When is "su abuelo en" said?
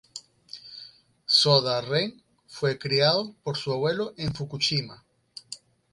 3.55-4.33